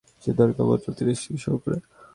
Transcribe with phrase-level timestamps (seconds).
[0.23, 1.77] যে দরকারে ভদ্রলোক তার স্ত্রীকে সহ্য করে।